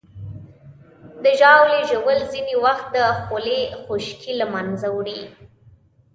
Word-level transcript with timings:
د 1.23 1.25
ژاولې 1.39 1.81
ژوول 1.89 2.19
ځینې 2.31 2.55
وخت 2.65 2.85
د 2.95 2.97
خولې 3.21 3.61
خشکي 3.83 4.31
له 4.41 4.45
منځه 4.53 4.87
وړي. 4.97 5.21